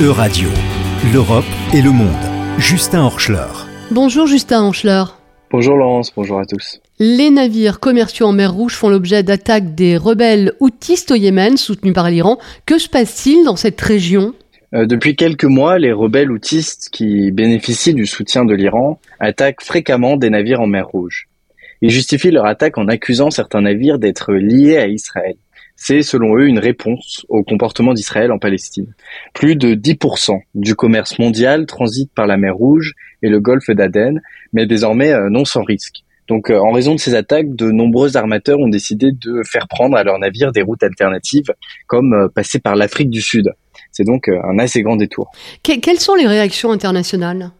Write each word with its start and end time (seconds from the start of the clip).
E-Radio, 0.00 0.48
l'Europe 1.12 1.44
et 1.74 1.82
le 1.82 1.90
monde. 1.90 2.08
Justin 2.58 3.02
Horschler. 3.02 3.46
Bonjour 3.90 4.26
Justin 4.26 4.64
Horschler. 4.64 5.04
Bonjour 5.50 5.76
Laurence, 5.76 6.10
bonjour 6.16 6.40
à 6.40 6.46
tous. 6.46 6.80
Les 6.98 7.28
navires 7.28 7.78
commerciaux 7.78 8.26
en 8.26 8.32
mer 8.32 8.54
Rouge 8.54 8.74
font 8.74 8.88
l'objet 8.88 9.22
d'attaques 9.22 9.74
des 9.74 9.98
rebelles 9.98 10.54
houthis 10.60 11.04
au 11.10 11.14
Yémen, 11.14 11.58
soutenus 11.58 11.92
par 11.92 12.08
l'Iran. 12.08 12.38
Que 12.64 12.78
se 12.78 12.88
passe-t-il 12.88 13.44
dans 13.44 13.56
cette 13.56 13.80
région? 13.82 14.34
Euh, 14.74 14.86
depuis 14.86 15.14
quelques 15.14 15.44
mois, 15.44 15.78
les 15.78 15.92
rebelles 15.92 16.32
houthis 16.32 16.88
qui 16.90 17.30
bénéficient 17.30 17.94
du 17.94 18.06
soutien 18.06 18.46
de 18.46 18.54
l'Iran 18.54 18.98
attaquent 19.20 19.62
fréquemment 19.62 20.16
des 20.16 20.30
navires 20.30 20.62
en 20.62 20.66
mer 20.66 20.88
Rouge. 20.88 21.28
Ils 21.82 21.90
justifient 21.90 22.30
leur 22.30 22.46
attaque 22.46 22.78
en 22.78 22.88
accusant 22.88 23.30
certains 23.30 23.60
navires 23.60 23.98
d'être 23.98 24.32
liés 24.32 24.78
à 24.78 24.88
Israël. 24.88 25.36
C'est 25.84 26.02
selon 26.02 26.36
eux 26.36 26.46
une 26.46 26.60
réponse 26.60 27.26
au 27.28 27.42
comportement 27.42 27.92
d'Israël 27.92 28.30
en 28.30 28.38
Palestine. 28.38 28.94
Plus 29.34 29.56
de 29.56 29.74
10% 29.74 30.38
du 30.54 30.76
commerce 30.76 31.18
mondial 31.18 31.66
transite 31.66 32.12
par 32.14 32.28
la 32.28 32.36
mer 32.36 32.54
Rouge 32.54 32.92
et 33.20 33.28
le 33.28 33.40
golfe 33.40 33.68
d'Aden, 33.68 34.20
mais 34.52 34.66
désormais 34.66 35.12
euh, 35.12 35.28
non 35.28 35.44
sans 35.44 35.64
risque. 35.64 36.04
Donc 36.28 36.50
euh, 36.50 36.60
en 36.60 36.70
raison 36.70 36.94
de 36.94 37.00
ces 37.00 37.16
attaques, 37.16 37.56
de 37.56 37.72
nombreux 37.72 38.16
armateurs 38.16 38.60
ont 38.60 38.68
décidé 38.68 39.10
de 39.10 39.42
faire 39.44 39.66
prendre 39.66 39.96
à 39.96 40.04
leurs 40.04 40.20
navires 40.20 40.52
des 40.52 40.62
routes 40.62 40.84
alternatives, 40.84 41.52
comme 41.88 42.28
passer 42.32 42.60
par 42.60 42.76
l'Afrique 42.76 43.10
du 43.10 43.20
Sud. 43.20 43.52
C'est 43.90 44.04
donc 44.04 44.28
un 44.28 44.60
assez 44.60 44.82
grand 44.82 44.94
détour. 44.94 45.32
quelles 45.64 45.98
sont 45.98 46.14
les 46.14 46.28
réactions 46.28 46.70
internationales? 46.70 47.50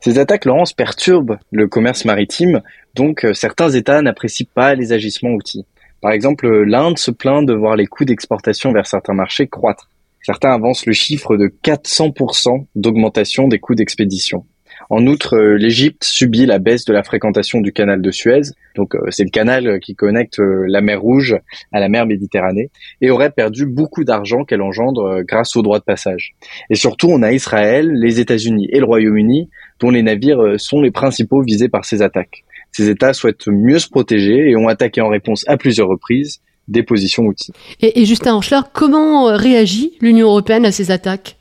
Ces 0.00 0.18
attaques, 0.18 0.44
Laurence, 0.44 0.72
perturbent 0.72 1.38
le 1.50 1.66
commerce 1.66 2.04
maritime, 2.04 2.62
donc 2.94 3.24
euh, 3.24 3.32
certains 3.32 3.70
États 3.70 4.02
n'apprécient 4.02 4.46
pas 4.54 4.74
les 4.74 4.92
agissements 4.92 5.30
outils. 5.30 5.64
Par 6.04 6.12
exemple, 6.12 6.46
l'Inde 6.64 6.98
se 6.98 7.10
plaint 7.10 7.46
de 7.46 7.54
voir 7.54 7.76
les 7.76 7.86
coûts 7.86 8.04
d'exportation 8.04 8.72
vers 8.72 8.86
certains 8.86 9.14
marchés 9.14 9.46
croître. 9.46 9.88
Certains 10.20 10.52
avancent 10.52 10.84
le 10.84 10.92
chiffre 10.92 11.38
de 11.38 11.46
400% 11.46 12.66
d'augmentation 12.74 13.48
des 13.48 13.58
coûts 13.58 13.74
d'expédition. 13.74 14.44
En 14.90 15.06
outre, 15.06 15.34
euh, 15.34 15.56
l'Égypte 15.56 16.04
subit 16.04 16.44
la 16.44 16.58
baisse 16.58 16.84
de 16.84 16.92
la 16.92 17.04
fréquentation 17.04 17.62
du 17.62 17.72
canal 17.72 18.02
de 18.02 18.10
Suez, 18.10 18.42
donc 18.74 18.94
euh, 18.94 19.06
c'est 19.08 19.24
le 19.24 19.30
canal 19.30 19.80
qui 19.80 19.94
connecte 19.94 20.40
la 20.40 20.82
mer 20.82 21.00
Rouge 21.00 21.38
à 21.72 21.80
la 21.80 21.88
mer 21.88 22.04
Méditerranée, 22.04 22.70
et 23.00 23.10
aurait 23.10 23.30
perdu 23.30 23.64
beaucoup 23.64 24.04
d'argent 24.04 24.44
qu'elle 24.44 24.60
engendre 24.60 25.22
grâce 25.22 25.56
aux 25.56 25.62
droits 25.62 25.78
de 25.78 25.84
passage. 25.84 26.34
Et 26.68 26.74
surtout, 26.74 27.08
on 27.08 27.22
a 27.22 27.32
Israël, 27.32 27.90
les 27.90 28.20
États-Unis 28.20 28.68
et 28.70 28.78
le 28.78 28.84
Royaume-Uni, 28.84 29.48
dont 29.80 29.90
les 29.90 30.02
navires 30.02 30.60
sont 30.60 30.82
les 30.82 30.90
principaux 30.90 31.40
visés 31.40 31.70
par 31.70 31.86
ces 31.86 32.02
attaques. 32.02 32.44
Ces 32.74 32.90
États 32.90 33.12
souhaitent 33.12 33.46
mieux 33.46 33.78
se 33.78 33.88
protéger 33.88 34.50
et 34.50 34.56
ont 34.56 34.66
attaqué 34.66 35.00
en 35.00 35.08
réponse 35.08 35.44
à 35.46 35.56
plusieurs 35.56 35.86
reprises 35.86 36.40
des 36.66 36.82
positions 36.82 37.22
outils. 37.22 37.52
Et, 37.80 38.00
et 38.00 38.04
Justin 38.04 38.34
Anchler, 38.34 38.62
comment 38.72 39.28
euh, 39.28 39.36
réagit 39.36 39.92
l'Union 40.00 40.26
européenne 40.26 40.66
à 40.66 40.72
ces 40.72 40.90
attaques? 40.90 41.36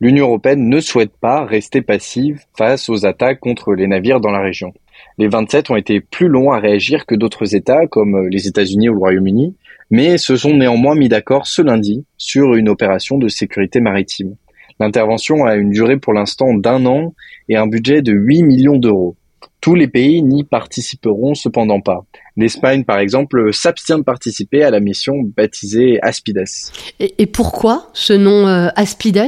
L'Union 0.00 0.26
européenne 0.26 0.68
ne 0.68 0.78
souhaite 0.78 1.10
pas 1.20 1.44
rester 1.44 1.82
passive 1.82 2.40
face 2.56 2.88
aux 2.88 3.04
attaques 3.04 3.40
contre 3.40 3.74
les 3.74 3.88
navires 3.88 4.20
dans 4.20 4.30
la 4.30 4.40
région. 4.40 4.72
Les 5.18 5.26
27 5.26 5.70
ont 5.70 5.76
été 5.76 6.00
plus 6.00 6.28
longs 6.28 6.52
à 6.52 6.60
réagir 6.60 7.04
que 7.04 7.16
d'autres 7.16 7.56
États 7.56 7.88
comme 7.88 8.28
les 8.28 8.46
États-Unis 8.46 8.88
ou 8.88 8.92
le 8.92 9.00
Royaume-Uni, 9.00 9.56
mais 9.90 10.18
se 10.18 10.36
sont 10.36 10.54
néanmoins 10.54 10.94
mis 10.94 11.08
d'accord 11.08 11.48
ce 11.48 11.62
lundi 11.62 12.04
sur 12.16 12.54
une 12.54 12.68
opération 12.68 13.18
de 13.18 13.26
sécurité 13.26 13.80
maritime. 13.80 14.36
L'intervention 14.78 15.44
a 15.46 15.56
une 15.56 15.70
durée 15.70 15.96
pour 15.96 16.12
l'instant 16.12 16.54
d'un 16.54 16.86
an 16.86 17.12
et 17.48 17.56
un 17.56 17.66
budget 17.66 18.02
de 18.02 18.12
8 18.12 18.44
millions 18.44 18.78
d'euros. 18.78 19.16
Tous 19.66 19.74
les 19.74 19.88
pays 19.88 20.22
n'y 20.22 20.44
participeront 20.44 21.34
cependant 21.34 21.80
pas. 21.80 22.04
L'Espagne, 22.36 22.84
par 22.84 23.00
exemple, 23.00 23.52
s'abstient 23.52 23.98
de 23.98 24.04
participer 24.04 24.62
à 24.62 24.70
la 24.70 24.78
mission 24.78 25.14
baptisée 25.36 25.98
Aspides. 26.02 26.44
Et, 27.00 27.26
pourquoi 27.26 27.90
ce 27.92 28.12
nom 28.12 28.46
euh, 28.46 28.68
Aspides? 28.76 29.26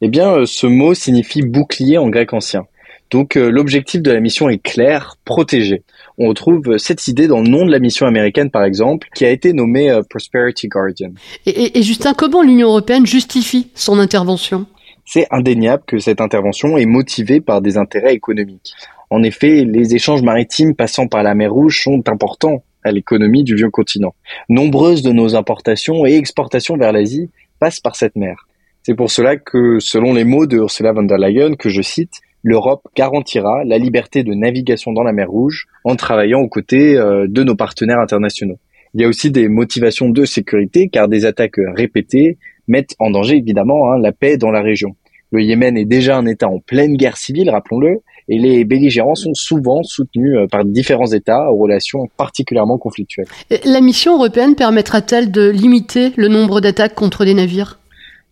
Eh 0.00 0.08
bien, 0.08 0.32
euh, 0.32 0.46
ce 0.46 0.66
mot 0.66 0.94
signifie 0.94 1.42
bouclier 1.42 1.96
en 1.96 2.08
grec 2.08 2.32
ancien. 2.32 2.64
Donc 3.12 3.36
euh, 3.36 3.50
l'objectif 3.50 4.02
de 4.02 4.10
la 4.10 4.18
mission 4.18 4.48
est 4.48 4.60
clair, 4.60 5.14
protéger. 5.24 5.84
On 6.18 6.26
retrouve 6.26 6.76
cette 6.78 7.06
idée 7.06 7.28
dans 7.28 7.40
le 7.40 7.48
nom 7.48 7.64
de 7.64 7.70
la 7.70 7.78
mission 7.78 8.08
américaine, 8.08 8.50
par 8.50 8.64
exemple, 8.64 9.06
qui 9.14 9.24
a 9.24 9.30
été 9.30 9.52
nommée 9.52 9.96
Prosperity 10.10 10.66
Guardian. 10.66 11.12
Et, 11.46 11.78
et 11.78 11.82
Justin, 11.84 12.14
comment 12.14 12.42
l'Union 12.42 12.66
européenne 12.66 13.06
justifie 13.06 13.70
son 13.76 14.00
intervention? 14.00 14.66
C'est 15.04 15.28
indéniable 15.30 15.84
que 15.86 16.00
cette 16.00 16.20
intervention 16.20 16.76
est 16.76 16.84
motivée 16.84 17.40
par 17.40 17.60
des 17.60 17.78
intérêts 17.78 18.12
économiques. 18.12 18.74
En 19.10 19.22
effet, 19.22 19.64
les 19.64 19.94
échanges 19.94 20.22
maritimes 20.22 20.74
passant 20.74 21.06
par 21.06 21.22
la 21.22 21.34
mer 21.34 21.52
Rouge 21.52 21.82
sont 21.82 22.02
importants 22.08 22.62
à 22.84 22.92
l'économie 22.92 23.44
du 23.44 23.54
vieux 23.54 23.70
continent. 23.70 24.14
Nombreuses 24.48 25.02
de 25.02 25.12
nos 25.12 25.34
importations 25.34 26.06
et 26.06 26.14
exportations 26.16 26.76
vers 26.76 26.92
l'Asie 26.92 27.30
passent 27.58 27.80
par 27.80 27.96
cette 27.96 28.16
mer. 28.16 28.46
C'est 28.82 28.94
pour 28.94 29.10
cela 29.10 29.36
que, 29.36 29.78
selon 29.80 30.14
les 30.14 30.24
mots 30.24 30.46
de 30.46 30.56
Ursula 30.56 30.92
von 30.92 31.02
der 31.02 31.18
Leyen, 31.18 31.56
que 31.56 31.68
je 31.68 31.82
cite, 31.82 32.20
l'Europe 32.42 32.86
garantira 32.96 33.64
la 33.64 33.78
liberté 33.78 34.22
de 34.22 34.32
navigation 34.32 34.92
dans 34.92 35.02
la 35.02 35.12
mer 35.12 35.28
Rouge 35.28 35.66
en 35.84 35.96
travaillant 35.96 36.40
aux 36.40 36.48
côtés 36.48 36.96
euh, 36.96 37.26
de 37.28 37.42
nos 37.42 37.56
partenaires 37.56 37.98
internationaux. 37.98 38.58
Il 38.94 39.02
y 39.02 39.04
a 39.04 39.08
aussi 39.08 39.30
des 39.30 39.48
motivations 39.48 40.08
de 40.08 40.24
sécurité 40.24 40.88
car 40.88 41.08
des 41.08 41.26
attaques 41.26 41.60
répétées 41.74 42.38
mettent 42.68 42.94
en 42.98 43.10
danger 43.10 43.36
évidemment 43.36 43.92
hein, 43.92 43.98
la 43.98 44.12
paix 44.12 44.36
dans 44.36 44.50
la 44.50 44.62
région. 44.62 44.96
Le 45.30 45.42
Yémen 45.42 45.76
est 45.76 45.84
déjà 45.84 46.16
un 46.16 46.24
État 46.24 46.48
en 46.48 46.58
pleine 46.58 46.96
guerre 46.96 47.18
civile, 47.18 47.50
rappelons-le, 47.50 48.00
et 48.28 48.38
les 48.38 48.64
belligérants 48.64 49.14
sont 49.14 49.34
souvent 49.34 49.82
soutenus 49.82 50.36
euh, 50.36 50.46
par 50.46 50.64
différents 50.64 51.10
États 51.12 51.50
aux 51.50 51.56
relations 51.56 52.08
particulièrement 52.16 52.78
conflictuelles. 52.78 53.26
La 53.64 53.80
mission 53.80 54.14
européenne 54.14 54.54
permettra-t-elle 54.54 55.30
de 55.30 55.48
limiter 55.48 56.12
le 56.16 56.28
nombre 56.28 56.60
d'attaques 56.60 56.94
contre 56.94 57.24
des 57.24 57.34
navires? 57.34 57.78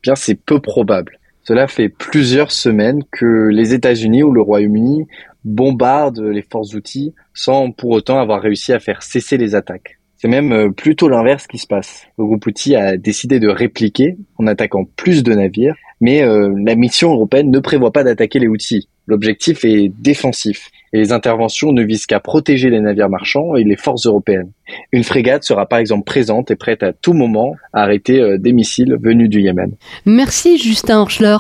Bien, 0.03 0.15
c'est 0.15 0.35
peu 0.35 0.61
probable. 0.61 1.19
Cela 1.43 1.69
fait 1.69 1.89
plusieurs 1.89 2.51
semaines 2.51 3.03
que 3.11 3.49
les 3.49 3.73
États-Unis 3.73 4.23
ou 4.23 4.33
le 4.33 4.43
Royaume-Uni 4.43 5.07
bombardent 5.45 6.21
les 6.21 6.43
forces 6.43 6.75
outils 6.75 7.15
sans 7.35 7.71
pour 7.71 7.91
autant 7.91 8.19
avoir 8.19 8.43
réussi 8.43 8.73
à 8.73 8.81
faire 8.81 9.03
cesser 9.03 9.37
les 9.39 9.55
attaques. 9.55 9.99
C'est 10.19 10.29
même 10.29 10.53
euh, 10.53 10.71
plutôt 10.71 11.09
l'inverse 11.09 11.47
qui 11.47 11.59
se 11.59 11.67
passe. 11.67 12.07
Le 12.19 12.25
groupe 12.25 12.47
Houthi 12.47 12.75
a 12.75 12.97
décidé 12.97 13.39
de 13.39 13.49
répliquer 13.49 14.17
en 14.39 14.47
attaquant 14.47 14.85
plus 14.97 15.23
de 15.23 15.35
navires, 15.35 15.77
mais 16.01 16.23
euh, 16.23 16.55
la 16.65 16.75
mission 16.75 17.13
européenne 17.13 17.51
ne 17.51 17.59
prévoit 17.59 17.93
pas 17.93 18.05
d'attaquer 18.05 18.39
les 18.39 18.49
outils. 18.49 18.89
L'objectif 19.07 19.65
est 19.65 19.93
défensif 19.99 20.71
et 20.93 20.99
les 20.99 21.13
interventions 21.13 21.73
ne 21.73 21.83
visent 21.85 22.07
qu'à 22.07 22.19
protéger 22.19 22.71
les 22.71 22.81
navires 22.81 23.09
marchands 23.09 23.55
et 23.55 23.63
les 23.63 23.77
forces 23.77 24.07
européennes. 24.07 24.51
Une 24.93 25.05
frégate 25.05 25.45
sera 25.45 25.67
par 25.67 25.79
exemple 25.79 26.05
présente 26.05 26.51
et 26.51 26.57
prête 26.57 26.83
à 26.83 26.93
tout 26.93 27.13
moment 27.13 27.55
à 27.73 27.83
arrêter 27.83 28.21
euh, 28.21 28.39
des 28.39 28.53
missiles 28.53 28.97
venus 29.01 29.29
du 29.29 29.41
Yémen. 29.41 29.73
Merci 30.07 30.59
Justin 30.59 31.01
Horschler. 31.01 31.37